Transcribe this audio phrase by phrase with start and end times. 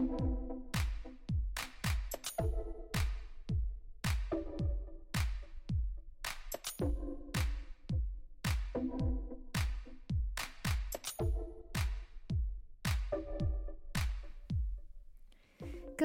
[0.00, 0.06] 各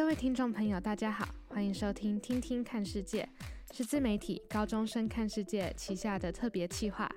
[0.05, 3.29] 位听众朋友，大家好，欢迎收听《听听看世界》，
[3.75, 7.09] 是自媒体高中生看世界旗下的特别企划。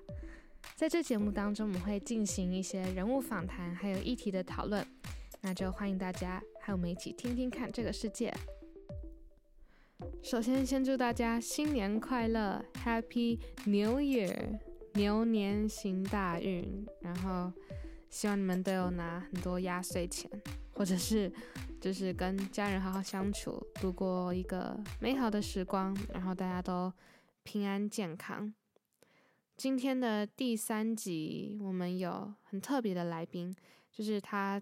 [0.77, 4.87] 在这节目当中，我们会进行一些人物访谈，还有议题的讨论。
[5.41, 8.31] 那就欢迎大家和我们一起听听看这个世界。
[10.23, 14.59] 首先，先祝大家新年快乐，Happy New Year，
[14.93, 16.87] 牛年行大运。
[17.01, 17.51] 然后，
[18.11, 20.31] 希望你们都有拿很多压岁钱，
[20.73, 21.33] 或者是。
[21.81, 26.93] 就是跟家人好好相处，度过一个美好的时光，然后大家都
[27.45, 28.53] 平安健康。
[29.57, 33.55] 今天的第三集，我们有很特别的来宾，
[33.93, 34.61] 就是他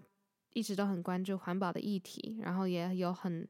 [0.57, 3.47] 一直都很关注环保的议题，然后也有很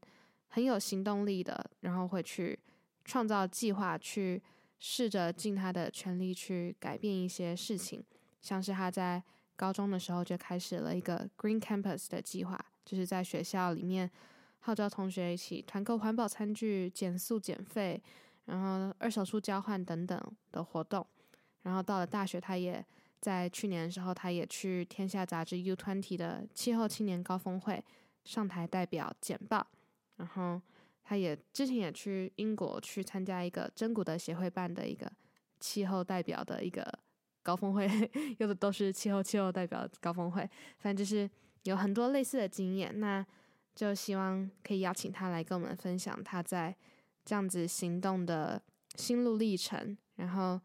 [0.48, 2.58] 很有行动力的，然后会去
[3.06, 4.42] 创造计划，去
[4.78, 8.04] 试着尽他的全力去改变一些事情，
[8.42, 9.22] 像是他在
[9.56, 12.62] 高中的时候就开始了一个 Green Campus 的计划。
[12.84, 14.10] 就是在学校里面
[14.58, 18.02] 号召同学一起团购环保餐具、减塑减费，
[18.44, 20.20] 然后二手书交换等等
[20.52, 21.06] 的活动。
[21.62, 22.84] 然后到了大学，他也
[23.20, 27.84] 在去年的时候，他也去天下杂志 U20 的气候青年高峰会
[28.24, 29.66] 上台代表简报。
[30.16, 30.60] 然后
[31.04, 35.10] 他也之前也去英国去参加一个真古德协会办的一个
[35.60, 36.86] 气候代表的一个
[37.42, 37.88] 高峰会，
[38.38, 40.42] 有的都是气候气候代表高峰会，
[40.78, 41.28] 反正就是。
[41.64, 43.26] 有很多类似的经验，那
[43.74, 46.74] 就希望可以邀请他来跟我们分享他在
[47.26, 48.62] 这样子行动的
[48.94, 50.58] 心路历程，然后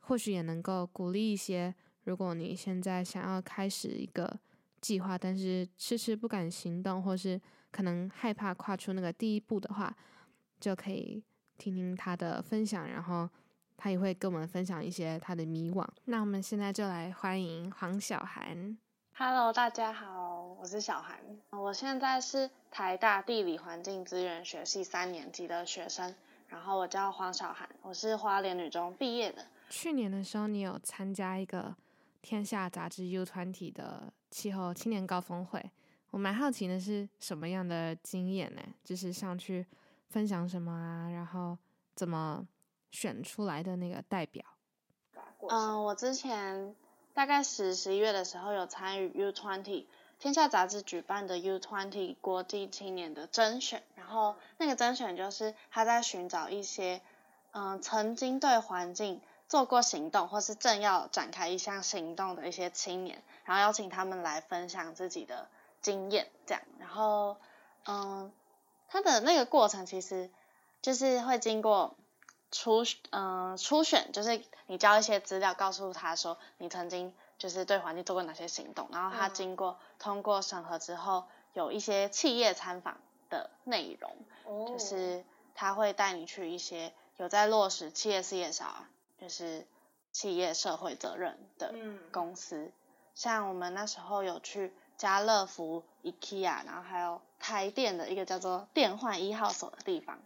[0.00, 1.74] 或许也能够鼓励一些，
[2.04, 4.38] 如果你现在想要开始一个
[4.80, 9.94] 计划，但是迟迟不敢行动，或是可能害怕跨出那个第一步的话，
[10.60, 11.22] 就可以
[11.56, 13.28] 听听他的分享，然后
[13.76, 15.86] 他也会跟我们分享一些他的迷惘。
[16.04, 18.76] 那我们现在就来欢迎黄小涵。
[19.16, 21.18] Hello，大家好，我是小涵，
[21.50, 26.14] 我现在是台大地理环境资源学系三年级的学生，
[26.48, 29.46] 然后我叫黄小涵，我是花莲女中毕业的。
[29.70, 31.74] 去年的时候，你有参加一个
[32.24, 35.62] 天下杂志 U20 的气候青年高峰会，
[36.10, 38.62] 我蛮好奇的是什么样的经验呢？
[38.82, 39.66] 就是上去
[40.08, 41.58] 分享什么啊，然后
[41.94, 42.48] 怎么
[42.90, 44.42] 选出来的那个代表？
[45.50, 46.74] 嗯，我之前。
[47.12, 49.84] 大概十十一月的时候，有参与 U20
[50.18, 57.00] 天下杂志举办的 U20 国际青年的甄选，然后那个甄选就是他在寻找一些，
[57.52, 65.48] 嗯，曾经对环境做过行动，或是正要展开一项行动的一些青年，然后邀请他们来分享自己的
[65.82, 67.36] 经验，这样，然后，
[67.86, 68.32] 嗯，
[68.88, 70.30] 他的那个过程其实
[70.82, 71.96] 就是会经过。
[72.56, 81.24] 初嗯初选就是你交一些资料，告诉他说你曾经就是对环境做过哪些行动，然后他经过通过审核之后，
[81.54, 85.24] 有一些企业参访的内容，哦、就是
[85.56, 88.62] 他会带你去一些有在落实企业 CSR，
[89.24, 89.66] 就是
[90.12, 91.74] 企业社会责任的
[92.12, 92.72] 公司，嗯、
[93.14, 100.18] 像我们那时候有去家乐福、IKEA，然后还有台电的一个叫做电换一号所的地方。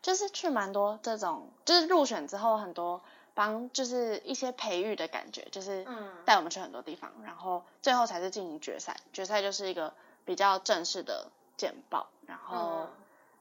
[0.00, 3.02] 就是去蛮多这种，就是入选之后很多
[3.34, 5.86] 帮，就是一些培育的感觉，就是
[6.24, 8.96] 带我们去很多地方，嗯、然后最后才是进行决赛。
[9.12, 9.92] 决赛就是一个
[10.24, 12.88] 比较正式的简报，然后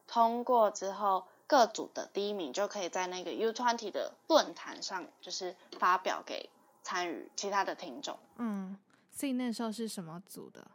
[0.07, 6.49] 通过之后，各组的第一名就可以在那个 U20 的论坛上，就是发表给
[6.83, 8.17] 参与其他的听众。
[8.37, 8.77] 嗯，
[9.11, 10.67] 所以那时候是什么组的？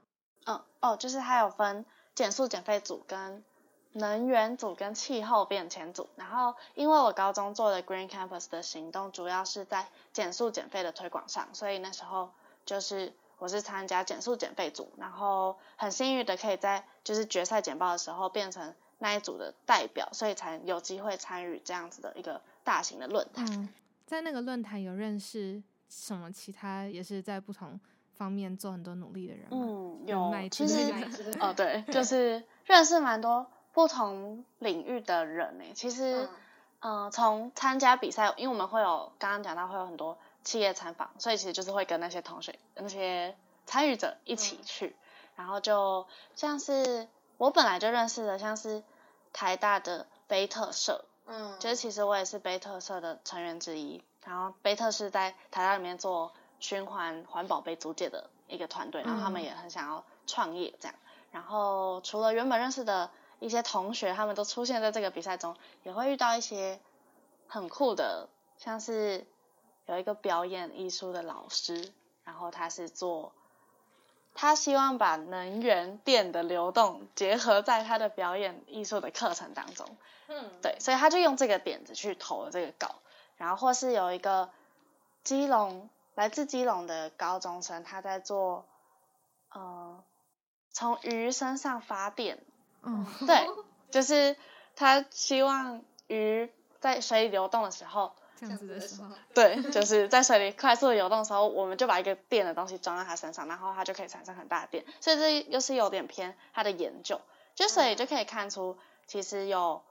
[0.47, 3.45] 嗯，哦，就是它有分减速减废组跟。
[3.93, 12.31] 能源组跟气候变迁组，然后因为我高中做的 Green Campus 的行动主要是在减速减废的推广上，所以那时候
[12.65, 23.45] 就是我是参加减速减废组，然后很幸运的可以在就是决赛简报的时候变成那一组的代表，所以才有机会参与这样子的一个大型的论坛。
[23.51, 23.69] 嗯，
[24.07, 27.81] 在那个论坛有认识什么其他也是在不同
[28.13, 29.49] 方面做很多努力的人吗？
[29.51, 30.93] 嗯，有，其实
[31.41, 33.51] 哦对，就是认识蛮多。
[33.73, 36.29] 不同领域的人呢，其实，
[36.81, 43.37] 嗯、呃，从参加比赛，因为我们会有刚刚讲到会有很多企业参访，所以其实就是会跟那些同学、那些
[43.67, 44.95] 参与者一起去，嗯、
[45.37, 46.05] 然后就
[46.35, 47.07] 像是
[47.37, 48.83] 我本来就认识的，像是
[49.33, 60.95] 台大的贝特社，嗯，就是其实我也是贝特社的成员之一，然后贝特是在台大里面做循环环保杯租借的一个团队，然后他们也很想要创业这样。
[61.33, 66.81] 然后除了原本认识的一些同学，他们都出现在这个比赛中，也会遇到一些
[67.47, 68.29] 很酷的，
[68.59, 69.25] 像是
[69.87, 71.93] 有一个表演艺术的老师，
[72.25, 73.33] 然后他是做，
[74.41, 79.87] 他希望把能源电的流动结合在他的表演艺术的课程当中。
[80.29, 82.95] 嗯，对，所以他就用这个点子去投了这个稿，
[83.37, 84.49] 然后或是有一个
[85.25, 88.65] 基隆来自基隆的高中生，他在做，
[89.53, 90.03] 呃。
[90.73, 92.39] 从鱼身上发电，
[92.83, 93.45] 嗯，对，
[93.91, 94.37] 就是
[94.77, 96.49] 他希望鱼
[96.79, 107.21] 在水里流动的时候，这样子的时候，对，就是在水里快速的流动的时候，我们就把一个电的东西装在它身上，然后它就可以产生很大的电，所以这又是有点偏它的研究，
[107.55, 108.77] 就所以就可以看出，
[109.07, 109.83] 其实有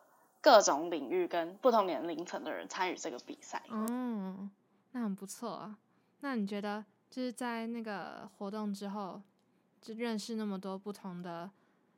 [0.42, 3.62] 各种领域跟不同年龄层的人参与这个比赛。
[3.70, 4.50] 嗯，
[4.92, 5.78] 那很不错啊。
[6.20, 9.22] 那你觉得就是在那个活动之后？
[9.82, 11.50] 就认识那么多不同的，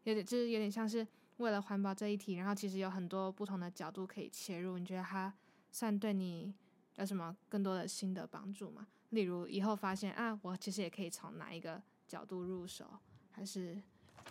[0.04, 1.06] 有点就是有点像是
[1.38, 4.78] 为了环保这一题，然后其实有很多不同的角度可以切入。
[4.78, 5.34] 你觉得它
[5.72, 6.54] 算对你
[6.96, 8.88] 有什么更多的新的帮助吗？
[9.10, 12.86] 例如以后发现啊，我其实也可以从哪一个角度入手，
[13.32, 13.82] 还是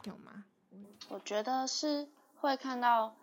[0.05, 0.45] 有吗？
[1.09, 3.15] 我觉得是会看到，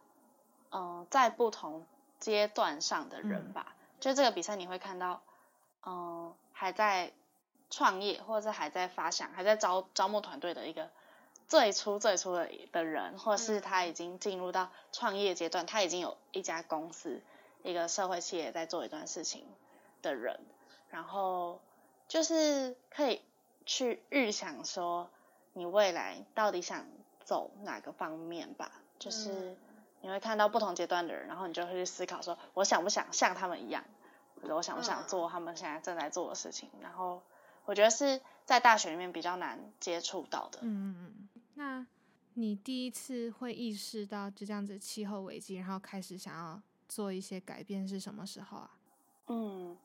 [0.72, 1.86] 嗯、呃，在不同
[2.20, 3.76] 阶段上的人吧。
[3.78, 5.22] 嗯、就这个比赛你会看到，
[5.82, 7.14] 嗯、呃，还在。
[7.70, 10.90] 创业或者是还在发想、还在招招募团队的一个
[11.50, 17.22] 最初最初的的人，或是他已经进入到创业阶段，他已经有一家公司、
[17.70, 19.46] 一个社会企业在做一段事情
[20.02, 20.40] 的人，
[20.90, 21.62] 然后
[22.08, 23.22] 就是可以
[23.66, 25.10] 去预想说
[25.54, 26.88] 你未来到底想
[27.24, 29.56] 走哪个方面吧，就是
[30.02, 33.84] 你会看到不同阶段的人，然后你就会去思考说，我想不想像他们一样，
[34.42, 37.22] 或者我想不想做他们现在正在做的事情，然后。
[37.68, 40.60] 我觉得是在大学里面比较难接触到的。
[40.62, 41.42] 嗯嗯嗯。
[41.56, 41.88] 那
[42.36, 48.72] 你第一次会意识到就这样子气候危机，然后开始想要做一些改变是什么时候啊？
[49.28, 49.78] 嗯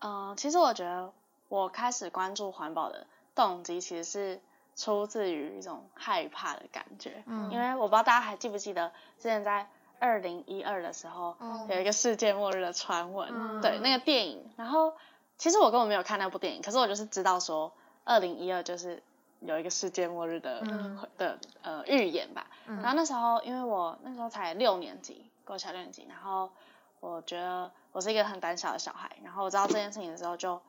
[0.00, 1.12] 嗯、呃，其实我觉得
[1.48, 4.40] 我开始关注环保的动机，其实是
[4.76, 7.22] 出自于一种害怕的感觉。
[7.26, 7.50] 嗯。
[7.50, 14.92] 因为我不知道大家还记不记得，之前在二零一二的时候，嗯、有一个世界末日的传闻，嗯、对那个电影，然后。
[15.38, 17.72] 其实我根本没有看那部电影，可是我就是知道说，
[18.04, 19.02] 二零一二就是
[19.40, 22.46] 有一个世界末日的、嗯、的呃预言吧。
[22.66, 26.50] 嗯、然后那时候，因为我那时候才六年级，国小六年级，然后
[27.00, 30.60] 我觉得我是一个很胆小的小孩，然后我知道这件事情的时候就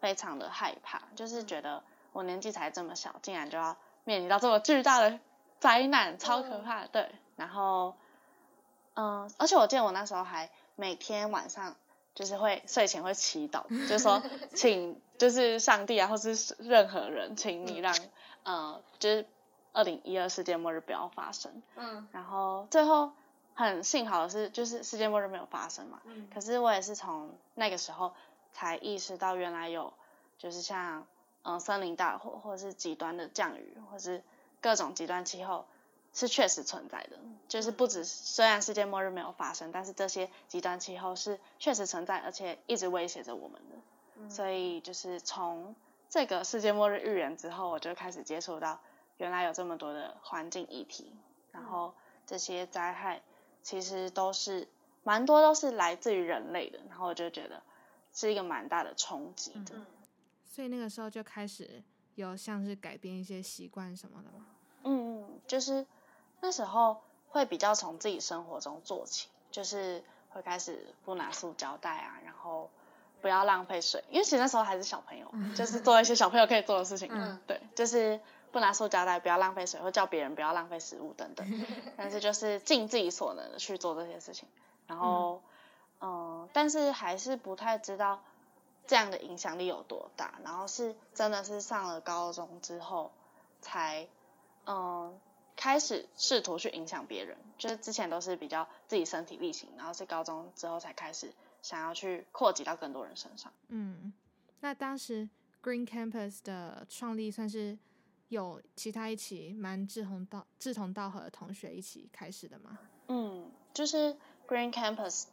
[0.00, 1.82] 非常的害怕，就是觉得
[2.12, 5.18] 我年纪才这么小，竟然就要面临到这么巨大的
[5.58, 6.84] 灾难，超可怕。
[6.84, 7.94] 嗯、对，然后
[8.94, 11.74] 嗯，而且我记得我那时候还每天晚上。
[12.16, 14.22] 就是会睡前会祈祷，就是说，
[14.56, 17.94] 请就是上帝啊，或是任何人，请你让
[18.42, 19.26] 呃，就是
[19.74, 21.62] 二零一二世界末日不要发生。
[21.74, 22.08] 嗯。
[22.12, 23.12] 然后最后
[23.56, 26.00] 很幸好的是，就是世界末日没有发生嘛。
[26.04, 26.28] 嗯。
[26.32, 28.12] 可是我也是从那个时候
[28.52, 29.92] 才意识到，原来有
[30.38, 31.00] 就是像
[31.42, 34.22] 嗯、呃、森林大火，或者是极端的降雨，或是
[34.60, 35.66] 各种极端气候。
[36.18, 43.76] 是确实存在的，就是不止虽然世界末日没有发生，但是这些极端气候是确实存在，而且一直威胁着我们的。
[44.14, 45.76] 嗯、所以就是从
[46.08, 48.80] 这个世界末日预言之后，我就开始接触到
[49.18, 51.12] 原来有这么多的环境议题，
[51.52, 51.92] 然后
[52.24, 53.20] 这些灾害
[53.66, 54.68] 其实都是
[55.02, 57.60] 蛮多都是来自于人类的，然后我就觉得
[58.12, 59.74] 是一个蛮大的冲击的。
[59.74, 59.86] 嗯、
[60.46, 61.82] 所以那个时候就开始
[62.14, 64.46] 有像是改变一些习惯什么的吗？
[64.84, 65.84] 嗯，就是。
[66.38, 72.68] 那时候会比较从自己生活中做起，就是会开始不拿塑胶袋啊，然后
[73.22, 77.08] 不要浪费水，因为其实那时候还是小朋友， 就是做一些小朋友可以做的事情。
[77.10, 78.20] 嗯，对，就是
[78.56, 81.46] 不拿塑胶袋，不要浪费水，或叫别人不要浪费食物等等。
[81.94, 84.48] 但是就是尽自己所能的去做这些事情，
[84.86, 85.42] 然后
[86.00, 88.22] 嗯、呃，但是还是不太知道
[88.86, 90.38] 这样的影响力有多大。
[90.42, 93.12] 然后是真的是上了高中之后
[93.60, 94.08] 才
[94.64, 94.76] 嗯。
[94.76, 95.20] 呃
[95.58, 101.32] 开始试图去影响别人，就是之前都是比较自己身体力行，然后是高中之后才开始
[101.62, 103.50] 想要去扩及到更多人身上。
[103.68, 104.12] 嗯，
[104.60, 105.26] 那当时
[105.62, 107.78] Green Campus 的创立算是
[108.28, 112.78] 有其他一起蛮志同道志同道合的同学一起开始的吗？
[113.08, 114.16] 嗯，就是
[114.46, 115.24] Green Campus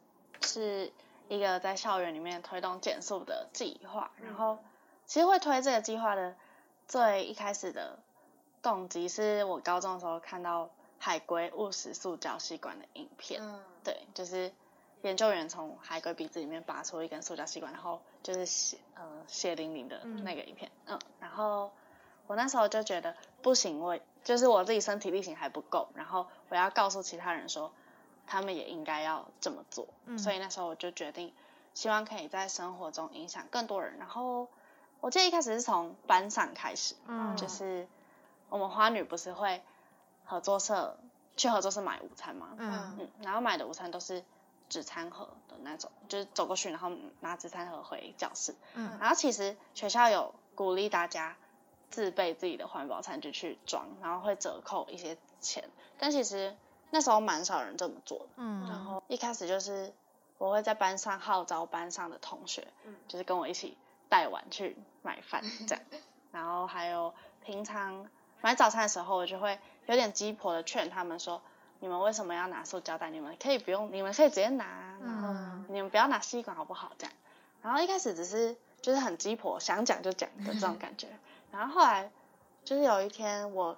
[0.42, 0.92] 是
[1.28, 4.58] 一个在校园里面推动减速的计划，然后
[5.06, 6.36] 其实会推这个计划的
[6.88, 7.98] 最一开始的。
[8.62, 14.50] 动机是我高中的时候看到海龟误食塑胶吸管的影片，嗯、对，就是
[15.02, 21.70] 研究员从海龟鼻子里面拔出一根塑胶吸管，然后就是血呃血淋淋的那个影片，嗯，嗯，然后
[22.26, 27.70] 我那时候就觉得不行，我就是我自己身体力行还不够，然后我要告诉其他人说，
[28.26, 29.86] 他们也应该要这么做。
[30.06, 31.34] 嗯、所以那时候我就决定，
[31.74, 33.98] 希望可以在生活中影响更多人。
[33.98, 34.48] 然后
[35.00, 37.86] 我记得一开始是从班上开始，嗯，就是
[38.48, 39.62] 我们花女不是会
[40.24, 40.98] 合作社
[41.36, 42.54] 去合作社买午餐吗？
[42.56, 44.24] 嗯嗯，然后买的午餐都是
[44.70, 46.90] 纸餐盒的那种，就是走过去然后
[47.20, 48.54] 拿纸餐盒回教室。
[48.72, 51.36] 嗯，然后其实学校有鼓励大家。
[51.94, 55.62] 自备自己的环保餐具去装，然后会折扣一些钱。
[55.96, 56.56] 但其实
[56.90, 58.26] 那时候蛮少人这么做的。
[58.38, 58.68] 嗯。
[58.68, 59.92] 然后一开始就是
[60.38, 63.76] 我会在班上号召班上的同学，嗯，就是跟我一起
[64.08, 65.84] 带碗去买饭这样。
[66.32, 68.08] 然后还有平常
[68.40, 71.40] 买早餐的时候，我就会有点鸡婆的劝他们说
[71.78, 73.08] ：“你们为什么要拿塑胶袋？
[73.10, 74.98] 你们可以不用，你们可以直接拿。
[75.00, 75.32] 然后
[75.68, 76.90] 你们不要拿吸管好不好？
[76.98, 77.12] 这样。”
[77.62, 81.06] 然后一开始只是就是很鸡婆，想讲就讲的这种感觉。
[81.54, 82.10] 然后后来，
[82.64, 83.76] 就是有一天，我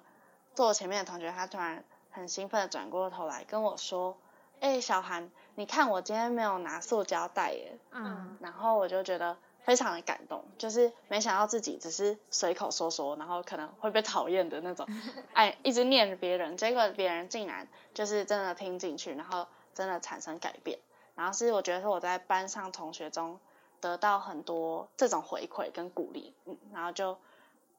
[0.55, 4.17] 坐我前面的同学，他突然很兴奋的转过头来跟我说
[4.61, 8.35] ：“哎，小韩，你看我今天没有拿塑胶袋耶。”嗯。
[8.41, 14.87] 然后我就觉得非常的感动，就是没想到自己只是随口说说，然后可能会被讨厌的那种，
[15.33, 20.79] 哎，一直念着别人，结果别人竟然就是真的听进去，然后真的产生改变。
[21.13, 23.39] 然后是我觉得是我在班上同学中
[23.79, 27.15] 得到很多这种回馈跟鼓励，嗯，然后就。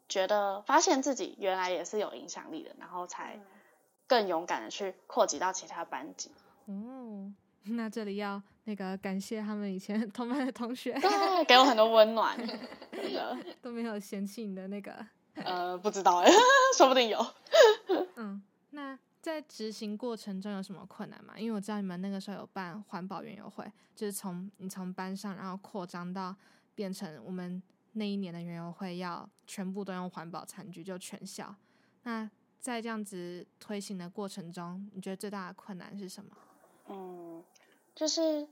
[0.08, 3.38] 觉得发现自己原来也是有影响力的，然后才
[4.06, 6.30] 更勇敢的去扩及到其他班级。
[6.66, 7.34] 嗯，
[7.64, 12.36] 那这里要那个感谢他们以前 同班的同学，对，给我很多温暖，
[12.90, 15.06] 真的都没有嫌弃你的那个。
[15.34, 16.32] 呃，不知道哎，
[16.76, 17.24] 说不定有。
[18.16, 21.34] 嗯，那在执行过程中有什么困难吗？
[21.38, 26.34] 因为我知道你们那个时候有办环保园游会，就是从你从班上然后扩张到
[26.74, 27.62] 变成我们。
[27.92, 31.54] 那一年的园游会要全部都用环保餐具，就全校。
[32.02, 32.30] 那
[32.60, 36.30] 在这样子推行的过程中，你觉得最大的困难是什么？
[36.86, 37.42] 嗯，
[37.94, 38.42] 就是，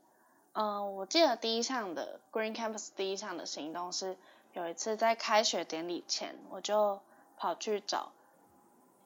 [0.53, 4.17] 嗯、呃，我记得第一项的 Green Campus 第一项的行动是，
[4.53, 7.01] 有一次在开学典礼前，我就
[7.37, 8.13] 跑去找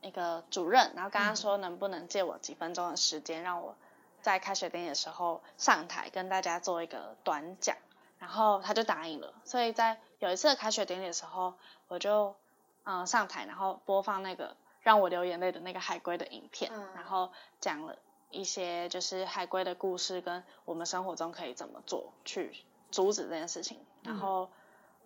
[0.02, 3.76] 那个主任，然后跟他说能不能借我几分钟的时间，让我
[4.22, 7.76] 在开学典礼的时候上台跟大家做一个短讲。
[8.18, 11.54] 然后他就答应了，所以在有一次的开学典礼的时候，
[11.88, 12.36] 我就
[12.84, 17.96] 嗯上台，然后播放那个让我流眼泪的那个海龟的影片，嗯、然后讲了
[18.30, 22.54] 一些就是海龟的故事，跟我们生活中可以怎么做去
[22.90, 23.78] 阻止这件事情。
[24.02, 24.50] 然后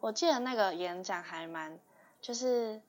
[0.01, 1.79] 我记得那个演讲还蛮
[2.21, 2.83] 就是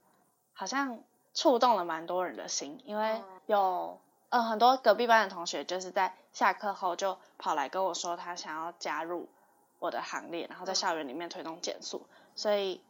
[0.53, 0.99] 好像
[1.33, 9.29] 触动了蛮多人的心，因为有嗯很多隔壁班的同学就是在下课后就跑来跟我说他想要加入。
[9.85, 12.81] 我的行列，然后在校园里面推动减塑，嗯、所以，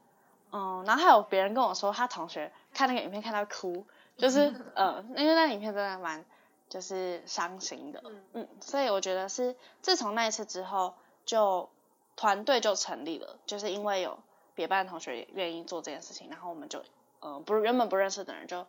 [0.51, 3.85] 嗯，然后还有别人跟我说，他同学看那个影片看到哭，
[4.17, 6.23] 就是，呃，因为那影片真的蛮，
[6.69, 11.69] 就是伤心的，嗯，嗯，所以我觉得是自从那一次之后，就
[12.15, 14.17] 团队就成立了，就是因为有
[14.55, 16.81] 别班的同学也愿意做这件事情，然后我们就，
[17.19, 18.65] 呃，不原本不认识的人就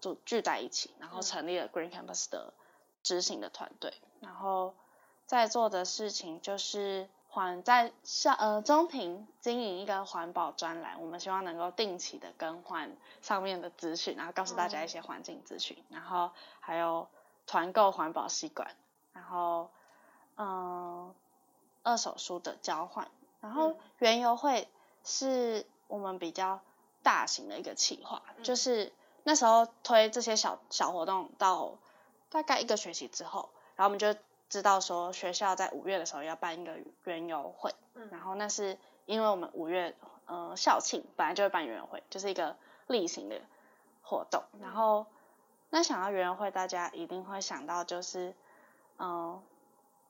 [0.00, 2.52] 就聚在一起，然后成立了 Green Campus 的
[3.02, 4.74] 执行的团队，然后
[5.26, 7.08] 在做的事情就是。
[7.34, 17.08] 环在校呃中庭经营一个环保专栏，我们希望能够定期的更换上面的资讯，然后告诉大家一些环境资讯，然后还有
[17.44, 18.70] 团购环保吸管，
[19.12, 19.68] 然后
[20.36, 21.14] 嗯、呃、
[21.82, 23.10] 二手书的交换，
[23.40, 24.68] 然后原油会
[25.02, 26.60] 是我们比较
[27.02, 28.92] 大型的一个企划，就是
[29.24, 31.72] 那时候推这些小小活动到
[32.30, 34.14] 大概一个学期之后，然后我们就。
[34.54, 39.96] 知道说学校在五月的时候要办一个园游会，嗯、然后那是因为我们五月
[40.26, 42.54] 呃校庆本来就会办园游会，就是一个
[42.86, 43.40] 例行的
[44.00, 44.44] 活动。
[44.60, 45.06] 然后
[45.70, 48.28] 那想到园游会，大家一定会想到就是
[48.98, 49.42] 嗯、呃、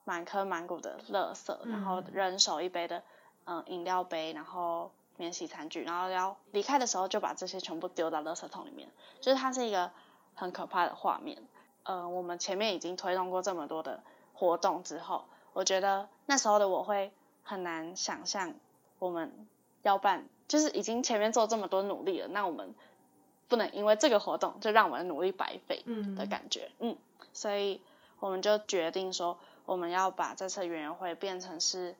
[0.03, 3.01] 满坑满谷的垃圾，然后人手一杯的
[3.45, 8.87] 嗯、呃、饮料杯，然后免洗餐具，然后要离开的时候就把这些全部丢到垃圾桶里面，
[9.21, 9.89] 就是它是一个
[10.35, 11.41] 很可怕的画面。
[11.81, 14.03] 嗯、呃，我们前面已经推动过这么多的。
[14.35, 15.23] 活动之后，
[15.53, 17.11] 我觉得那时候的我会
[17.43, 18.53] 很难想象
[18.99, 19.47] 我们
[19.81, 22.75] 要办，就是已经前面做这么多努力了，那我们
[23.47, 25.83] 不能因为这个活动就让我们的努力白费
[26.17, 26.97] 的感觉，嗯，嗯，
[27.31, 27.81] 所以
[28.19, 31.95] 我们就决定说，我们要把这次园游会变成是，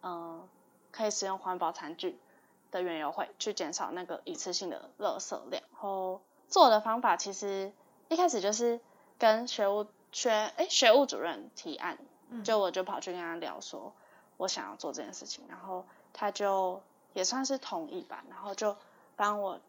[0.00, 0.48] 嗯、呃，
[0.90, 2.18] 可以使用环保餐具
[2.70, 5.62] 的园游会，去减少那个一次性的垃圾量。
[5.72, 7.72] 然后做的方法其实
[8.08, 8.80] 一开始就是
[9.18, 9.86] 跟学务。
[10.14, 11.98] 学哎，学务主任提案，
[12.44, 13.92] 就我就跑去跟他聊说，
[14.38, 16.80] 我想要做这件事情，然后他就
[17.12, 18.76] 也算是同意吧，然后就
[19.16, 19.60] 帮我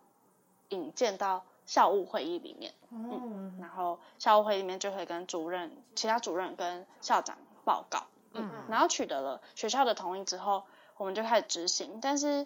[0.69, 10.63] 引荐到校务会议里面，嗯，然后校务会议里面就会跟主任、其他主任跟校长报告，嗯，然后取得了学校的同意之后，
[10.97, 11.99] 我们就开始执行。
[12.01, 12.45] 但是，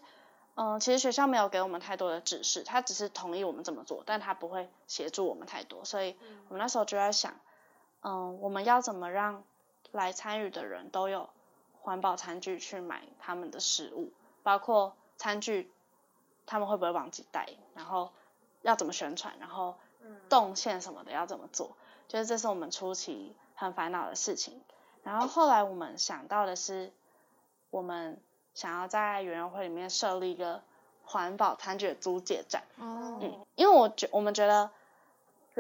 [0.56, 5.84] 嗯，其实学校没有给我们太多的指示，他只是同意我们这么做，但他不会协助我们太多。
[5.84, 6.16] 所以
[6.48, 7.34] 我们那时候就在想，
[8.02, 9.44] 嗯，我们要怎么让
[9.92, 11.30] 来参与的人都有
[11.82, 14.12] 环保餐具去买他们的食物，
[14.44, 15.72] 包括餐具。
[16.52, 17.48] 他们会不会忘记带？
[17.76, 18.12] 然后
[18.64, 19.36] 要怎么宣传？
[19.40, 19.76] 然后
[20.30, 21.76] 动线什么的要怎么做？
[22.08, 24.60] 就是这是我们初期很烦恼的事情。
[25.04, 26.92] 然后后来我们想到的是，
[27.70, 28.20] 我们
[28.56, 30.64] 想要在园游会里面设立一个
[31.06, 32.64] 环保餐具的租借站。
[32.80, 33.20] 哦。
[33.22, 34.72] 嗯，因为我觉我们觉得，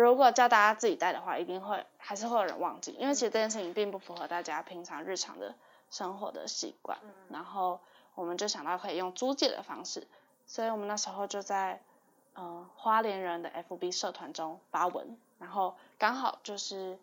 [0.01, 2.95] 如果叫大家自己带的话，一定会还是会有人忘记。
[2.99, 5.55] 因为其实这件事情并不符合大家平常日常的
[5.89, 6.97] 生活的习惯。
[7.29, 7.79] 然后
[8.15, 10.07] 我们就想到可以用租借的方式。
[10.45, 11.79] 所以我们那时候就在，
[12.33, 16.97] 呃，花莲人的 FB 社团中发文，然后刚好就是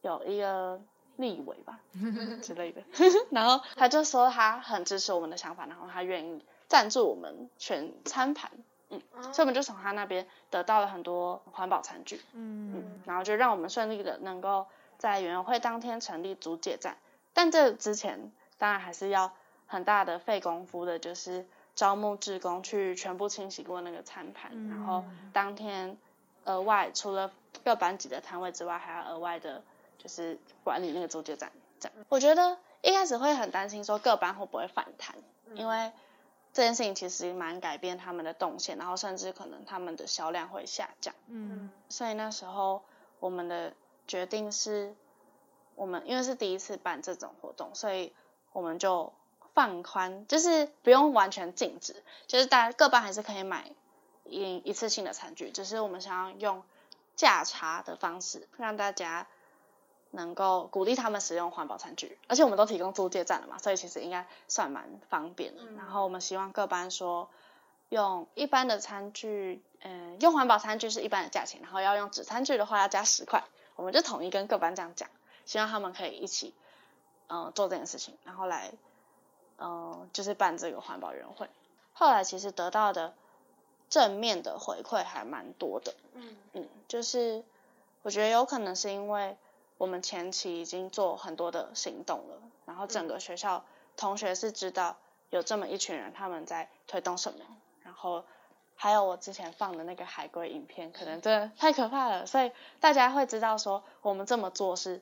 [0.00, 0.80] 有一个
[1.16, 1.78] 立委吧
[2.42, 2.82] 之类的，
[3.30, 8.50] 然后他就说他很支持我们的想法，然后他愿意赞助我们全餐盘，
[8.90, 9.00] 嗯，
[9.32, 14.66] 所以我们就从他那边得到了很多环保餐具，嗯，嗯，然后就让我们顺利的能够
[14.98, 16.96] 在园游会当天成立租借站，
[17.32, 19.32] 但这之前当然还是要
[19.66, 21.46] 很大的费功夫的，就是。
[21.76, 25.96] 招募志工去全部清洗过那个餐盘，嗯、然后当天
[26.44, 27.30] 额外除了
[27.64, 29.62] 各班级的摊位之外，还要额外的，
[29.96, 31.50] 就是管理那个租借站。
[31.78, 35.14] 这样，我觉得一开始会很担心说各班会不会反弹，
[35.46, 35.90] 嗯、因为
[36.52, 41.14] 这件事情其实蛮改变他们的动线，然后甚至可能他们的销量会下降。
[41.28, 42.82] 嗯，所以那时候
[43.18, 43.74] 我们的
[44.06, 44.94] 决定是，
[45.74, 48.12] 我们因为是第一次办这种活动，所以
[48.52, 49.12] 我们就。
[49.52, 53.72] 放宽就是不用完全禁止，就是大家各班还是可以买
[54.24, 56.62] 一一次性的餐具，只是我们想要用
[57.16, 59.26] 价差的方式让大家
[60.10, 65.62] 能够鼓励他们使用环保餐具，而且我们都提供租借站了嘛，所以其实应该算蛮方便的。
[65.62, 67.28] 嗯、然后我们希望各班说
[67.88, 73.44] 用一般的餐具，嗯，用环保餐具是一般的价钱，然后要用纸餐具的话要加十块，
[73.76, 75.08] 我们就统一跟各班这样讲，
[75.44, 76.54] 希望他们可以一起
[77.28, 78.72] 嗯做这件事情，然后来。
[79.62, 81.46] 嗯，就是办这个环保园会，
[81.92, 83.12] 后来其实得到的
[83.90, 85.92] 正面的回馈还蛮多的。
[86.14, 87.44] 嗯嗯，就是
[88.00, 89.36] 我觉得有可能是因为
[89.80, 93.64] 我们前期已经做很多的行动了，然后整个学校
[93.96, 94.98] 同学是知道
[95.30, 97.40] 有这么一群人他们在推动什么，
[97.82, 98.26] 然后
[98.76, 105.00] 还有我之前放的那个海龟影片，可能真的太可怕了，所以大家会知道说我们这么做是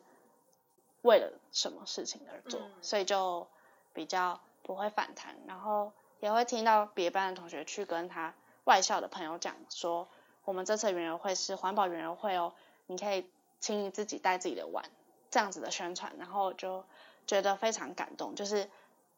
[1.02, 3.48] 为了什么事情而做，所以就
[3.92, 4.38] 比较。
[4.60, 10.06] 不会反弹，然后也会听到别班的同学去跟他外校的朋友讲说，
[10.44, 12.52] 我们这次园游会是环保园游会哦，
[12.86, 13.26] 你可以
[13.60, 14.84] 请你自己带自己的碗，
[15.30, 16.84] 这样子的宣传，然后就
[17.26, 18.68] 觉得非常感动，就是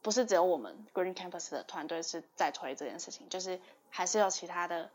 [0.03, 4.90] 不是只有我们 Green Campus 的团队是在推这件事情，就是还是有其他的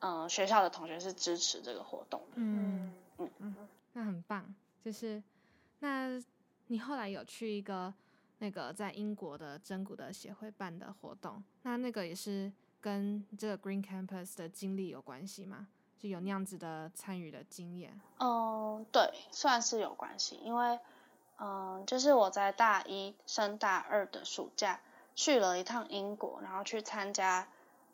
[0.00, 2.22] 嗯、呃、学校的同学是支持这个活动。
[2.34, 3.54] 嗯嗯嗯，
[3.92, 5.22] 那很棒，就是
[5.80, 6.22] 那
[6.68, 7.92] 你后来有去一个。
[8.42, 15.68] 那个在英国的真古的协会办的活动，那那个也是跟这个 Green Campus 的经历有关系吗？
[16.00, 18.00] 就有那样子的参与的经验？
[18.18, 20.78] 嗯，对，算是有关系，因为
[21.38, 24.80] 嗯，就是我在大一升大二的暑假
[25.14, 27.46] 去了一趟英国，然后去参加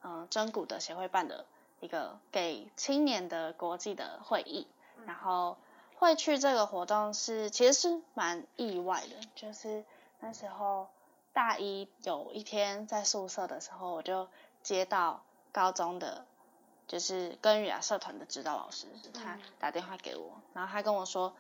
[0.03, 1.45] 嗯真古的协会办的
[1.81, 4.67] 一个给青年的国际的会议，
[5.05, 5.57] 然后
[5.97, 9.85] 会去这个活动是其实是蛮意外的，就是。
[10.19, 10.89] 那时候
[11.35, 14.27] 大一有一天在宿舍的时候，我就
[14.63, 16.25] 接到高中的，
[16.87, 21.35] 就是根语雅社团的指导老师，他打电话给我，然后他跟我说，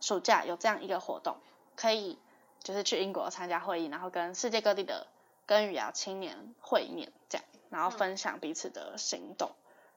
[0.00, 1.36] 暑假有这样一个活动，
[1.76, 2.18] 可以
[2.62, 5.06] 就是去英国参加会议，然后跟世界各地的
[5.46, 9.52] 根语雅青年会面，这样，然后分享彼此的行动，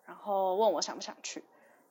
[0.05, 1.43] 然后问我想不想去，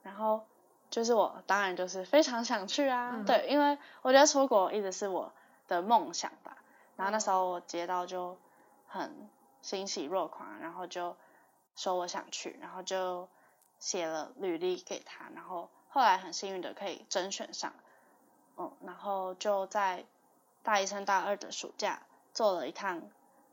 [0.03, 0.45] 然后
[0.91, 5.33] 就是我当然就是非常想去啊，对，因为我觉得出国一直是我。
[5.69, 6.59] 的梦想吧，
[6.95, 8.39] 然后那时候我接到就
[8.87, 9.29] 很
[9.63, 11.17] 欣喜若狂，然后就
[11.77, 13.29] 说我想去，然后就
[13.79, 17.73] 写了履历给他，然后后来很幸运的可以甄选上，
[18.57, 20.05] 嗯，然后就在
[20.65, 23.03] 大一升大二的暑假坐了一趟，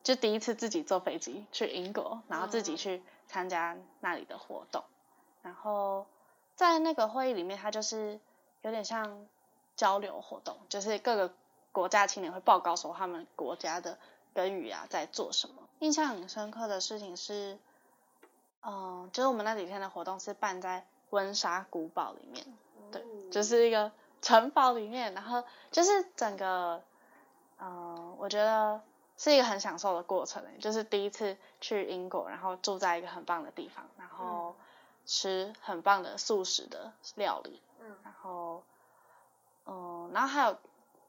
[0.01, 4.83] 就第一次自己坐飞机去英国，然后自己去参加那里的活动，
[5.43, 6.07] 然后
[6.55, 8.19] 在那个会议里面，它就是
[8.63, 9.27] 有点像
[9.75, 11.33] 交流活动，就是各个。
[11.73, 13.97] 国家青年会报告说他们国家的
[14.35, 15.55] 根语啊在做什么。
[15.79, 17.57] 印象很深刻的事情是，
[18.65, 22.45] 嗯，就是我们那几天的活动是办在温莎古堡里面，
[22.91, 26.81] 对，就是一个城堡里面，然后就是整个，
[27.59, 28.81] 嗯，我觉得
[29.17, 34.55] 是一个很享受的过程，就是第一次去英国，然后住在一个很棒的地方，然后
[35.05, 38.63] 吃很棒的素食的料理，嗯，然后，
[39.65, 40.57] 嗯，然后还有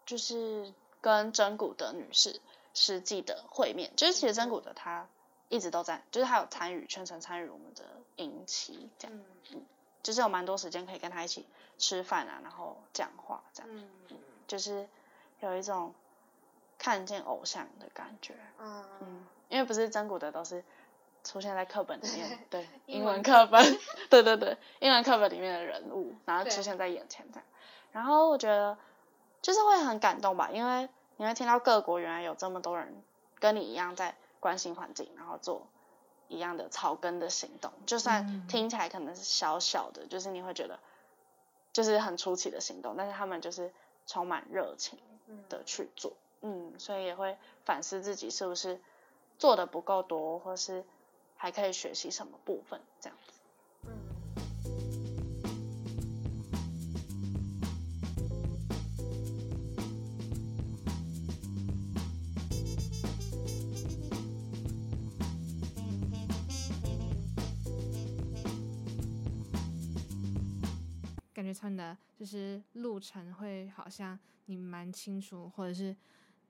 [0.04, 2.40] 就是跟真古德女士
[2.74, 5.06] 实际的会面，就是其实真古德她。
[5.48, 7.84] 一直都在，就是他有参与，全程参与我们的
[8.16, 9.18] 营期，这样，
[9.52, 9.62] 嗯，
[10.02, 11.46] 就是有蛮多时间可以跟他一起
[11.78, 13.70] 吃饭啊，然后讲话这样，
[14.10, 14.88] 嗯，就是
[15.40, 15.94] 有一种
[16.78, 20.64] 看见偶像的感觉，嗯嗯，因为不是真古德都是
[21.22, 23.62] 出现在课本里面，对， 英文课本，
[24.10, 27.44] 对对对，英文课本里面的人物，然后出现在眼前这样，
[27.92, 28.76] 然后我觉得
[29.42, 33.02] 就是会很感动吧，因为你会听到各国原来有这么多人
[33.38, 34.14] 跟你一样在。
[34.44, 35.66] 关心环境，然后做
[36.28, 40.78] 一样的草根的行动，就算听起来可能是小小的，嗯、就是你会觉得
[41.72, 43.72] 就是很出奇的行动，但是他们就是
[44.06, 44.98] 充满热情
[45.48, 48.78] 的去做，嗯，嗯，所以也会反思自己是不是
[49.38, 50.84] 做的不够多，或是
[51.38, 53.33] 还可以学习什么部分这样子。
[71.54, 75.96] 穿的就是路程会好像你蛮清楚，或者是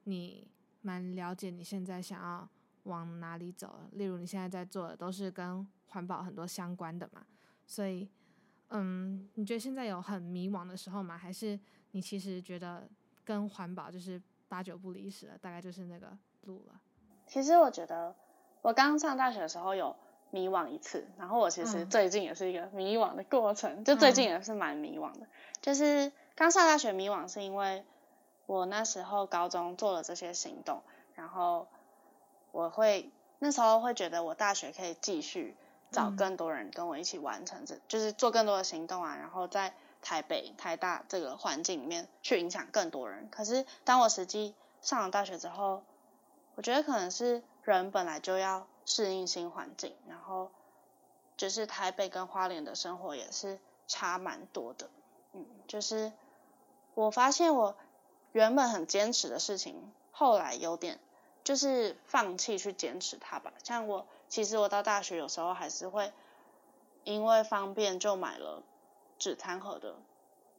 [0.04, 2.48] 你蛮了解你现在想要
[2.84, 3.80] 往哪里走。
[3.92, 7.26] 例如你现在在做的都是跟环保很多相关的嘛，
[7.66, 8.08] 所以
[8.70, 11.18] 嗯，你觉得现在有很迷茫的时候吗？
[11.18, 11.60] 还是
[11.92, 12.88] 你其实觉得
[13.24, 16.80] 跟环保就是八九不离十了，大概就是那个路了？
[17.26, 18.16] 其实我觉得
[18.62, 19.94] 我刚上大学的时候有。
[20.34, 25.20] 迷惘一次，然后我其实最近也是一个迷惘的过程，嗯、就最近也是蛮迷惘的。
[25.20, 25.28] 嗯、
[25.62, 27.84] 就是刚上大学迷惘，是因为
[28.46, 30.82] 我那时候高中做了这些行动，
[31.14, 31.68] 然后
[32.50, 35.54] 我会那时候会觉得我大学可以继续
[35.92, 43.28] 找更多人跟我一起完成这，嗯、就是做更多的行动啊，然后在台北、台大这个环境里面去影响更多人。
[43.30, 45.84] 可是当我实际上了大学之后，
[46.56, 48.66] 我觉得可能是人本来就要。
[48.86, 50.50] 适应新环境，然后
[51.36, 54.88] 就是台北跟花莲的生活也是差蛮多的，
[55.32, 56.12] 嗯，就是
[56.94, 57.74] 我发现我
[58.32, 60.98] 原本很坚持的事情，后来有点
[61.42, 63.52] 就是放弃去坚持它吧。
[63.62, 66.12] 像我其实我到大学有时候还是会
[67.04, 68.62] 因为方便就买了
[69.18, 69.94] 纸餐盒的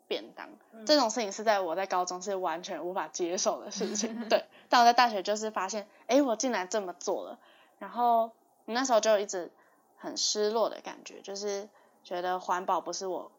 [0.08, 4.46] 便当，嗯、这种事情是在我在高中是完全无法接受的事情， 对。
[4.70, 7.40] 但我在大学就是发现，哎，我竟然这么做了。
[7.80, 8.32] 然后
[8.66, 9.52] 你那时候就一直
[9.98, 11.68] 很失落的感觉，就是
[12.04, 13.32] 觉得环保不是我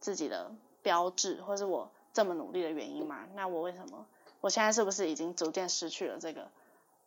[0.00, 0.50] 自己的
[0.82, 3.26] 标志，或是我这么努力的原因嘛？
[3.34, 4.06] 那我为什么
[4.40, 6.50] 我现在是不是已经逐渐失去了这个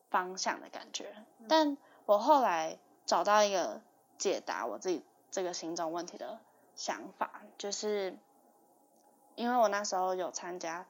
[0.09, 1.13] 方向的感觉？
[1.47, 3.81] 但我后来找到一个
[4.17, 6.39] 解答我自己这个心中问题的
[6.75, 8.17] 想法，就是
[9.35, 10.85] 因为我那时候有参加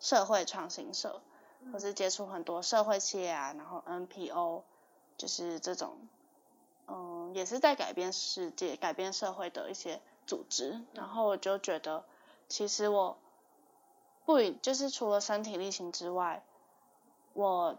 [0.00, 1.20] 社会创新社，
[1.72, 4.62] 或是接触很多社会企业啊，然后 NPO。
[5.16, 5.96] 就是这种，
[6.88, 10.80] 嗯，也是在改变世界、改变社会的一些组织。
[10.92, 12.04] 然后我就觉得，
[12.48, 13.16] 其实我
[14.24, 16.42] 不，就是除了身体力行之外，
[17.32, 17.78] 我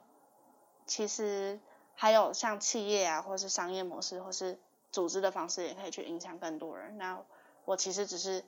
[0.86, 1.60] 其实
[1.94, 4.58] 还有像企业啊，或是商业模式，或是
[4.92, 6.98] 组织的方式，也可以去影响更多人。
[6.98, 7.22] 那
[7.66, 8.46] 我其实只是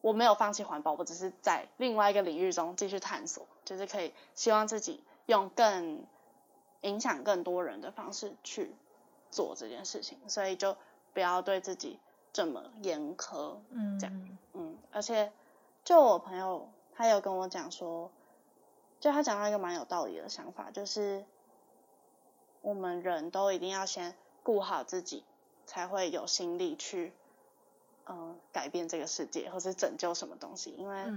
[0.00, 6.06] 我没有放弃环保，我只是在另外一个领域中继续探索，就是可以希望自己用更。
[6.82, 8.72] 影响更多人的方式去
[9.30, 10.76] 做这件事情，所以就
[11.12, 11.98] 不要对自己
[12.32, 15.32] 这么严苛，嗯，这样，嗯，而且
[15.84, 18.10] 就我朋友他有跟我讲说，
[19.00, 21.24] 就他讲到一个蛮有道理的想法，就是
[22.60, 25.24] 我们人都一定要先顾好自己，
[25.66, 27.12] 才会有心力去，
[28.06, 31.12] 嗯，改变这个世界或是拯救什么东西，因为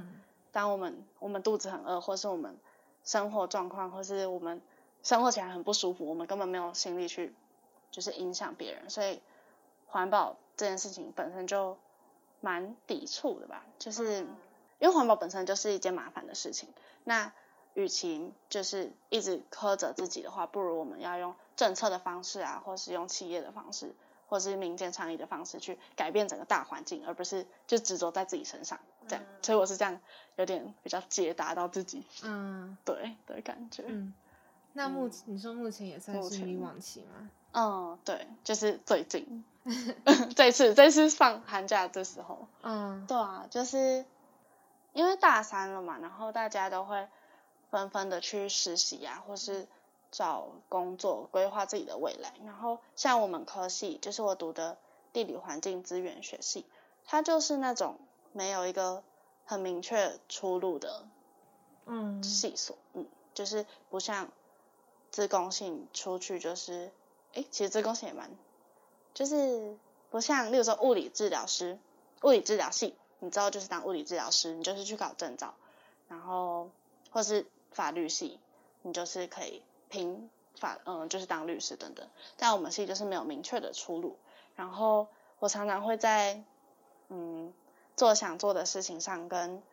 [0.51, 2.58] 当我们我们肚子很饿，或是我们
[3.04, 4.62] 生活状况，或是我们
[5.05, 7.31] 生活起来很不舒服，我们根本没有心力去，
[7.91, 9.21] 就是影响别人，所以
[9.85, 11.77] 环保这件事情本身就
[12.41, 13.63] 蛮抵触的吧。
[13.77, 14.25] 就是
[14.79, 16.67] 因为环保本身就是一件麻烦的事情，
[17.03, 17.31] 那
[17.75, 23.93] 与其就是一直苛责自己的话，不如我们要用政策的方式啊，或是用企业的方式，
[24.27, 29.23] 或是民间倡议的方式去改变整个大环境，而不是就执着在自己身上这样。
[29.43, 30.01] 所以我是这样，
[30.37, 33.83] 有点比较解答到自己，嗯，对的感觉。
[33.85, 34.11] 嗯
[34.77, 37.29] 那目你说目前也算是迷惘期吗？
[37.53, 39.43] 嗯，对，就是最近。
[40.35, 44.05] 这次这次放寒假的时候，嗯，对啊，就是
[44.91, 47.07] 因为大三了嘛，然后大家都会
[47.71, 49.65] 纷纷的去实习啊，或是
[50.11, 52.33] 找工作，规划自己的未来。
[52.45, 54.77] 然后像我们科系，就是我读的
[55.13, 56.65] 地理环境资源学系，
[57.05, 57.97] 它就是那种
[58.33, 59.01] 没有一个
[59.45, 61.05] 很明确出路的，
[61.85, 64.27] 嗯，系所，嗯，就是不像
[65.15, 66.91] 资工系出去就是，
[67.36, 68.30] 诶，其实自贡性也蛮。
[69.13, 69.78] 就是
[70.12, 71.80] 不像，例如说物理治疗师、
[72.23, 75.54] 物理治疗系，你知道就是当物理治疗师，你就是去考证照，
[76.10, 76.69] 然后
[77.12, 78.41] 或是法律系，
[78.82, 82.06] 你就是可以凭法，嗯，就是当律师等等。
[82.36, 84.17] 但我们系就是没有明确的出路。
[84.58, 85.08] 然后
[85.39, 86.43] 我常常会在
[87.08, 87.54] 嗯
[87.95, 89.63] 做想做的事情上，跟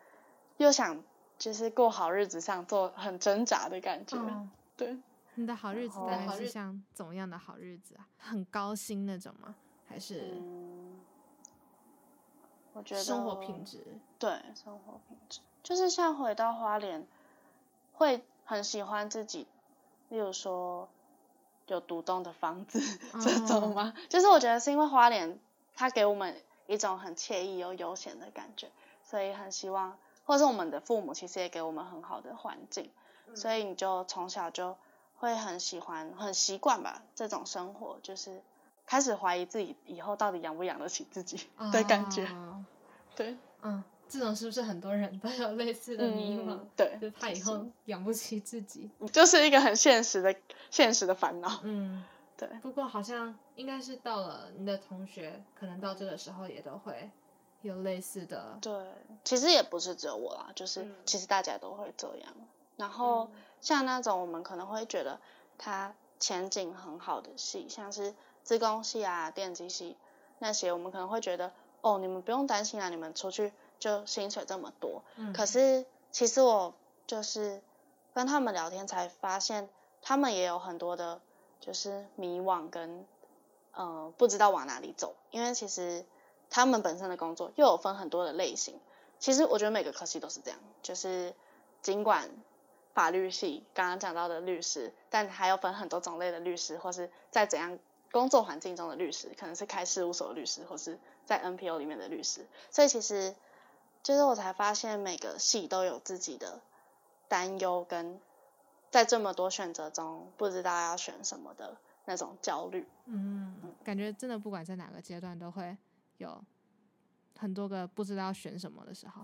[0.57, 1.03] 又想
[1.37, 4.97] 就是过好日子上做很挣扎的感觉，嗯、对。
[5.35, 8.07] 你的好日子大概是像怎么样的好日子啊？
[8.18, 9.55] 很高薪那种吗？
[9.88, 10.35] 还是？
[10.35, 11.01] 嗯，
[12.75, 13.83] 我觉得生活品质。
[14.18, 17.07] 对，生活品质就是像回到花莲，
[17.95, 19.47] 会很喜欢自己，
[20.11, 20.87] 例如说
[21.66, 22.79] 有独栋的房子
[23.23, 23.95] 这种吗？
[23.97, 24.01] 哦。
[24.11, 25.38] 就是我觉得是因为花莲，
[25.75, 28.71] 它给我们一种很惬意又悠闲的感觉，
[29.03, 32.90] 所以很希望，或者是我们的父母其实也给我们很好的环境，
[33.35, 34.77] 所以你就从小就。
[35.23, 38.43] 会很喜欢，很习惯吧，这种生活就是
[38.85, 42.27] 开始怀疑自己以后到底养不养得起自己的感觉。
[42.35, 42.65] 哦、
[43.15, 46.55] 对，嗯，这种是不是很多人都有类似的迷茫？
[46.55, 50.35] 嗯、对，就怕以后养不起自己，就是一个很现实的
[50.73, 51.61] 现实的烦恼。
[51.63, 52.05] 嗯，
[52.37, 52.49] 对。
[52.61, 57.09] 不过好像应该是到了你的同学，可能到这个时候也都会
[57.61, 58.59] 有类似的。
[58.61, 58.73] 对，
[59.23, 62.35] 其实也不是只有我啦，就是、嗯、其实大家都会这样。
[62.77, 63.27] 然后。
[63.27, 63.31] 嗯
[63.62, 65.18] 像那种我们可能会觉得
[65.57, 69.96] 它前景很好的系，像是资工系啊、电机系
[70.40, 75.03] 那些，我们可能会觉得哦，你们不用担心啊，你们出去就薪水这么多。
[75.16, 75.33] 嗯。
[75.33, 76.75] 可是其实我
[77.07, 77.62] 就是
[78.12, 79.68] 跟他们聊天才发现，
[80.03, 81.20] 他们也有很多的，
[81.61, 83.07] 就是迷惘跟
[83.72, 86.05] 呃不知道往哪里走，因为其实
[86.51, 88.79] 他们本身的工作又有分很多的类型。
[89.20, 91.33] 其实我觉得每个科系都是这样，就是
[91.81, 92.29] 尽管。
[92.95, 97.79] 法律系刚刚讲到的律师，但还有分很多种类的律师，或是在怎样
[98.11, 102.47] 工作环境中的律师，可能是开事务所的律师，或是在 NPO 里面的律师。
[102.71, 103.35] 所以其实，
[104.03, 106.61] 就是我才发现每个系都有自己的
[107.29, 108.21] 担忧，跟
[108.91, 112.87] 在这么多选择中不知道要选什么的那种焦虑。
[113.07, 115.75] 嗯，感觉真的不管在哪个阶段都会
[116.19, 116.45] 有
[117.39, 119.23] 很多个不知道要选什么的时候。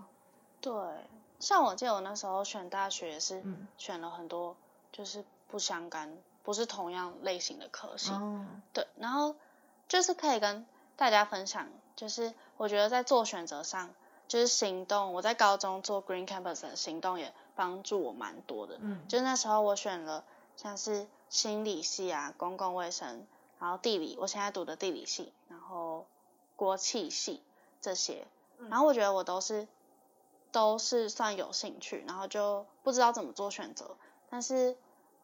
[0.59, 0.73] 对。
[1.39, 3.43] 像我记得我那时候选大学也是
[3.77, 4.55] 选了很多，
[4.91, 8.11] 就是不相干、不是同样类型的科系。
[8.11, 8.45] 哦。
[8.73, 9.35] 对，然后
[9.87, 10.65] 就是可以跟
[10.97, 13.89] 大家分享，就是我觉得在做选择上，
[14.27, 15.13] 就是行动。
[15.13, 18.77] 我在高中做 Green Campus 的行动也帮助我蛮多的。
[18.81, 19.07] 嗯。
[19.07, 20.25] 就那时候我选了
[20.57, 23.25] 像是心理系啊、公共卫生，
[23.59, 26.05] 然后地理，我现在读的地理系，然后
[26.57, 27.41] 国企系
[27.79, 28.27] 这些，
[28.69, 29.67] 然后我觉得我都是。
[30.51, 33.95] 都是算有兴趣，然后就不知道怎么做选择。
[34.29, 34.75] 但是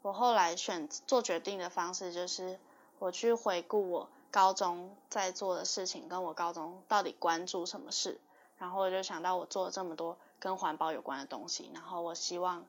[0.02, 2.60] 我后来选做决定的方式就是，
[3.00, 8.20] 我去回顾我高中在做的事情，跟我高中到底关注什么事，
[8.60, 12.64] 然后我就想到我做了这么多跟环保有关的东西，然后我希望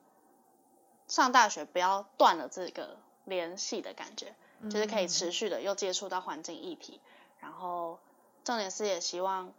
[1.07, 4.33] 上大学不要断了这个联系的感觉，
[4.71, 6.99] 就是可以持续的又接触到环境议题。
[7.39, 7.99] 然后
[8.43, 9.53] 重点是也希望，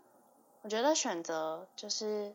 [0.63, 2.35] 我觉得选择就是。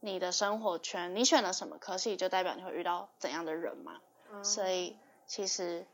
[0.00, 4.00] 你的生活圈，你选了什么科系，就代表你会遇到怎样的人嘛。
[4.32, 4.44] 嗯。
[4.44, 5.86] 所以其实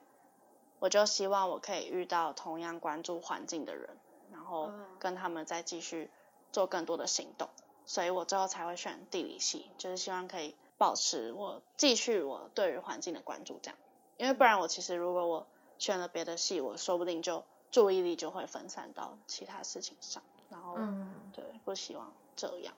[0.79, 3.89] 我就希望我可以遇到同样关注环境的人，
[4.33, 6.11] 然后跟他们再继续
[6.51, 7.49] 做更多的行动。
[7.85, 13.79] 所以我最后才会选地理系，就是希望可以保持我继续我对于环境的关注这样。
[14.19, 15.47] 因为不然我其实如果我
[15.79, 20.23] 选了别的系，我说不定就注意力就会分散到其他事情上。
[20.49, 22.75] 然后，嗯，对，不希望这样。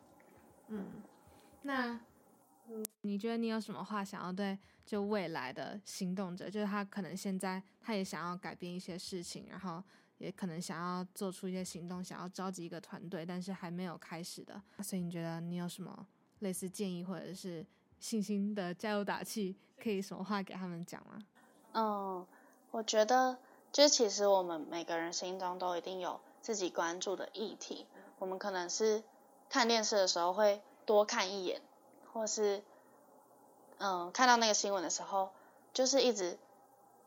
[0.68, 1.02] 嗯。
[1.66, 1.98] 那，
[3.00, 9.82] 你觉得你有什么话想要对就未来的行动者，就是他可能现在他也想要改变一些事情，然后
[10.18, 14.62] 也可能想要做出一些行动，想要召集一个团队，但是还没有开始的。
[14.82, 16.06] 所以你觉得你有什么
[16.40, 17.64] 类似建议或者是
[17.98, 21.18] 信心的加油打气，可以什么话给他们讲吗？
[21.72, 22.26] 嗯，
[22.72, 23.38] 我觉得
[23.72, 27.86] 就其实我们每个人心中都一定有自己关注的议题，
[28.18, 29.02] 我们可能是
[29.48, 30.60] 看电视的时候会。
[30.86, 31.60] 多看一眼，
[32.12, 32.62] 或是
[33.78, 35.30] 嗯，看到那个新闻的时候，
[35.72, 36.38] 就是一直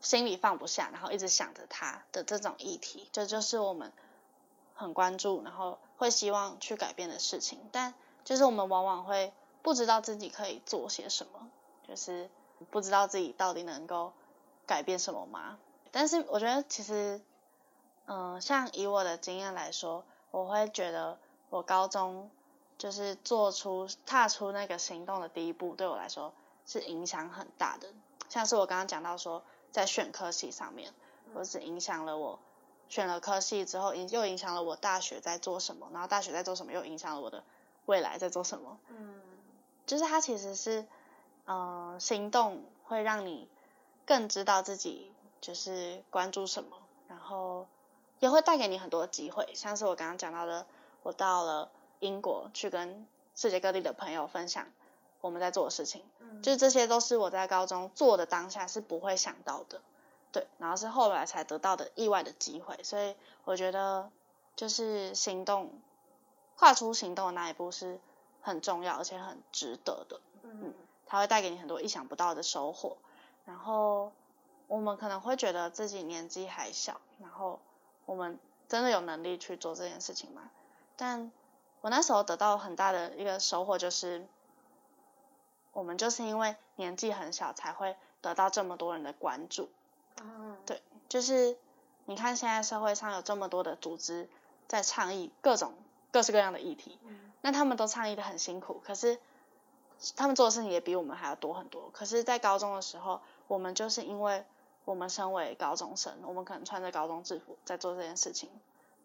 [0.00, 3.92] 心里放不下，然后一直想着他的这种议题，这就，是我们
[4.74, 7.58] 很关注，然后会希望去改变的事情。
[7.72, 11.48] 但就是我们往往会不知道自己可以做些什么，
[11.88, 12.28] 就是
[12.70, 14.12] 不知道自己到底能够
[14.66, 15.58] 改变什么吗？
[15.90, 17.20] 但是我觉得其实，
[18.06, 22.30] 嗯、像以我的经验来说，我会觉得我高中
[22.78, 26.32] 就是做出踏出那个行动的第一步，对我来说
[26.64, 27.88] 是影响很大的。
[28.30, 29.42] 像是我刚刚讲到说。
[29.70, 30.94] 在选科系上面，
[31.34, 32.38] 我只影响了我
[32.88, 37.44] 选了科系之后，影又影响了我大学在做什么，然后大学在做什么，又影响了我的
[37.84, 38.78] 未来在做什么。
[38.88, 39.20] 嗯，
[39.86, 40.86] 就是它其实是，
[41.44, 43.46] 嗯、呃，行动会让你
[44.06, 45.12] 更知道自己
[45.42, 47.66] 就是关注什么，然后
[48.20, 50.66] 也会带给你很多机会，像是我刚刚讲到的，
[51.02, 54.66] 我到了英国去跟世界各地的朋友分享。
[55.20, 56.04] 我们在做的事情，
[56.42, 59.80] 就是这些都是我在高中做的当下是不会想到的，
[60.30, 64.12] 对，然后是后来才得到的意外的机会，所以我觉得
[64.54, 65.72] 就是行动，
[66.56, 67.98] 跨出行动的那一步是
[68.42, 70.72] 很重要而且很值得的，嗯，
[71.04, 72.96] 它会带给你很多意想不到的收获。
[73.44, 74.12] 然后
[74.68, 77.58] 我们可能会觉得自己年纪还小，然后
[78.06, 80.48] 我们真的有能力去做这件事情吗？
[80.96, 81.32] 但
[81.80, 84.26] 我那时候得到很大的一个收获就是。
[85.70, 89.68] 我们就是因为年纪很小，才会得到这么多人的关注。
[90.20, 91.56] 嗯，对，就是
[92.06, 94.28] 你看现在社会上有这么多的组织
[94.66, 95.74] 在倡议各种
[96.10, 96.98] 各式各样的议题，
[97.42, 99.20] 那他们都倡议的很辛苦，可是
[100.16, 101.90] 他们做的事情也比我们还要多很多。
[101.92, 104.44] 可是，在高中的时候，我们就是因为
[104.84, 108.50] 我们身为高中生，我们可能穿着高中制服在做这件事情，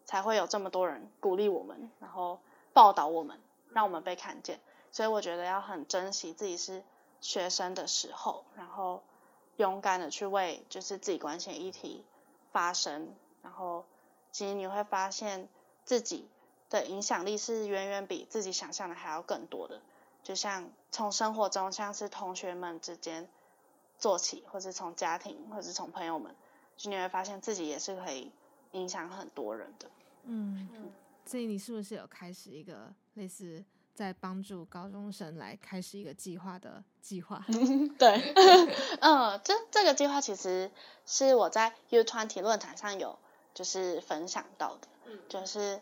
[0.06, 2.40] 才会有这么多人鼓励我们，然后
[2.74, 3.40] 报道我们，
[3.72, 4.60] 让我们被看见。
[4.92, 6.82] 所以我觉得要很珍惜自己是
[7.22, 9.02] 学生的时候，然后
[9.56, 12.04] 勇敢的去为就是自己关心的议题
[12.52, 13.08] 发声，
[13.42, 13.84] 然后
[14.30, 15.48] 其实你会发现
[15.84, 16.28] 自己
[16.68, 19.80] 的影响力是远远比自己想象的还要更多的。
[20.22, 23.28] 就像从生活中，像是同学们之间
[23.98, 26.34] 做起，或是从家庭，或是从朋友们，
[26.76, 28.32] 就你会发现自己也是可以
[28.72, 29.90] 影响很多人的。
[30.22, 30.68] 嗯，
[31.26, 33.64] 所以你是不是有开始一个类似？
[33.94, 37.44] 在帮助高中生来开始一个计划的计划。
[37.96, 38.34] 对，
[39.00, 40.68] 嗯，这这个计划其实
[41.06, 43.16] 是我在 U20 论坛上有
[43.54, 44.88] 就是分享到的，
[45.28, 45.80] 就是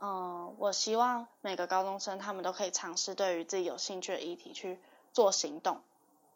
[0.00, 4.78] 嗯，我希望每个高中生他们都可以尝试对于自己有兴趣的议题去
[5.12, 5.80] 做行动，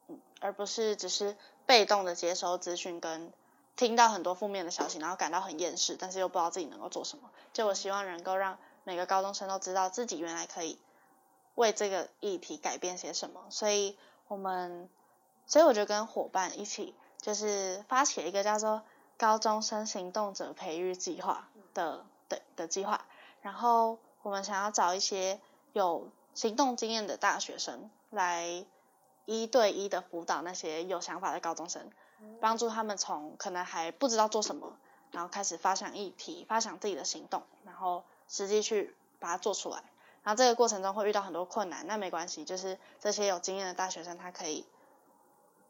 [0.08, 1.36] 嗯，而不是只是
[1.66, 3.32] 被动的接收资讯跟
[3.76, 7.30] 听到很多负面的消息，然后感到很厌世，但是又不知道自己能够做什么。
[7.52, 8.58] 就我希望能够让。
[8.86, 10.78] 每个高中生都知道自己原来可以
[11.54, 13.96] 为这个议题改变些什么，所以
[14.28, 14.90] 我们，
[15.46, 18.82] 所以我就跟伙伴一起，就是发起了一个叫做
[19.16, 23.06] “高中生行动者培育计划”的的的计划，
[23.40, 25.40] 然后我们想要找一些
[25.72, 28.66] 有行动经验的大学生来
[29.24, 31.90] 一对一的辅导那些有想法的高中生，
[32.40, 34.76] 帮助他们从可能还不知道做什么，
[35.12, 38.04] 然后开始发想议题，发想自己的行动，然后。
[38.26, 39.76] 实际去把它做出来，
[40.22, 44.64] 然后这个过程中会遇到很多困难，那没关系，就是这些有经验的大学生，他可以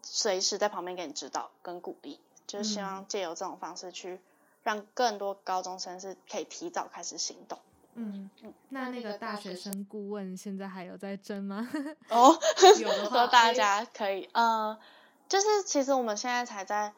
[0.02, 4.20] 随时在旁边给你指导跟鼓励，就是希望借由这种方式去
[4.62, 7.58] 让更多高中生是可以提早开始行动。
[7.94, 8.30] 嗯，
[8.68, 11.68] 那那个大学生顾问现在还有在争吗？
[12.08, 12.38] 哦，
[12.80, 14.78] 有的话 大家可以，呃，
[15.28, 16.92] 就是其实我们现在才在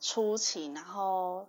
[0.00, 1.46] 初期，然后，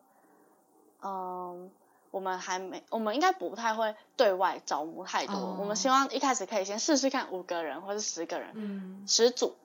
[1.01, 1.71] 嗯。
[2.11, 5.35] 我们还没，我们应该不太会对外招募太多。
[5.35, 5.59] Oh.
[5.59, 9.55] 我们希望一开始可以先试试看五个人或者十个人，嗯，十组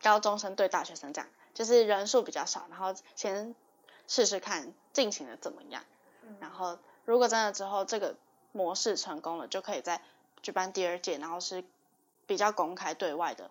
[0.00, 3.54] 高中生对大学生这样，就是人数比较少，然后先
[4.08, 5.84] 试试看进行的怎么样。
[6.22, 8.16] 嗯，然后如果真的之后这个
[8.52, 10.00] 模式成功了，就可以再
[10.40, 11.62] 举办第二届，然后是
[12.26, 13.50] 比较公开对外的，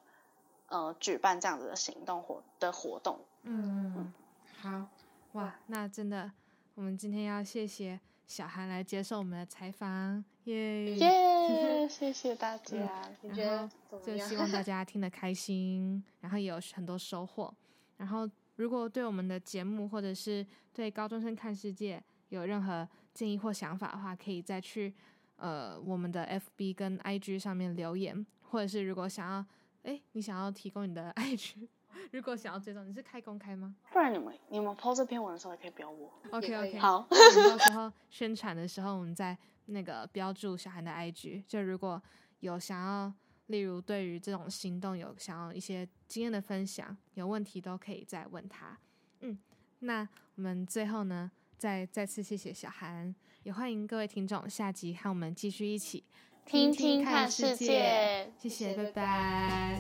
[0.70, 3.20] 呃，举办这样子的行动活的活动。
[3.44, 4.14] 嗯嗯，
[4.62, 4.88] 好，
[5.34, 6.32] 哇，那真的，
[6.76, 8.00] 我们今天要谢谢。
[8.28, 11.88] 小韩来接受我们的采访，耶耶！
[11.90, 12.78] 谢谢大家，
[13.24, 17.52] 嗯、然后就希望大家 听得开心，然后也有很多收获。
[17.98, 24.94] 然后如果对我们的节目或者是对高中生看世界有任何建议或想法的话，可以再去
[25.38, 26.24] 呃我们的
[26.56, 29.44] FB 跟 IG 上面留言，或者是如果想要，
[29.90, 31.68] 哎，你想要提供你的 IG？
[32.12, 33.76] 如果想要追踪，你是开公开吗？
[33.92, 36.14] 不然你们，你们 PO 这篇文的时候也可以标我。
[36.30, 39.36] OK OK，好，到时候宣传的时候，我们再
[39.66, 41.44] 那个标注小韩的 IG。
[41.48, 42.00] 就如果
[42.42, 43.12] 有想要，
[43.48, 48.78] 例如对于这种行动有想要一些经验的分享，有问题都可以再问他。
[49.22, 49.40] 嗯，
[49.80, 56.04] 那我们最后呢，再再次谢谢小韩，也欢迎各位听众下集和我们继续一起。
[56.50, 58.28] 听听看世界。
[58.42, 59.80] 谢谢拜拜。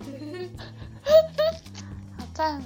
[2.18, 2.60] 好赞。